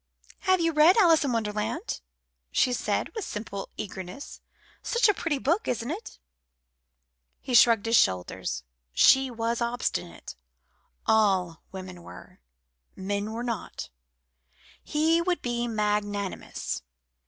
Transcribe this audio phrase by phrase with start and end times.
[0.39, 2.01] have you read Alice in Wonderland?"
[2.51, 4.41] she said, with simple eagerness.
[4.81, 6.17] "Such a pretty book, isn't it?"
[7.39, 8.63] He shrugged his shoulders.
[8.93, 10.35] She was obstinate;
[11.05, 12.39] all women were.
[12.95, 13.91] Men were not.
[14.83, 16.81] He would be magnanimous.